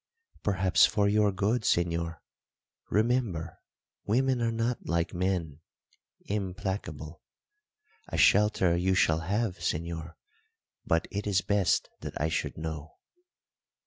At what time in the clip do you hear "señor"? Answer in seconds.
1.61-2.17, 9.59-10.15